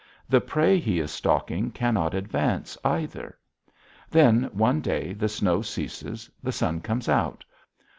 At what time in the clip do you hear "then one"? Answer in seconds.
4.09-4.79